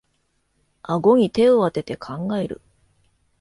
[0.81, 2.59] あごに手をあてて考える